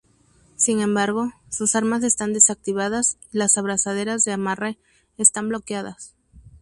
[0.55, 4.79] Sin embargo, sus armas están desactivadas y las abrazaderas de amarre
[5.19, 6.15] están bloqueadas.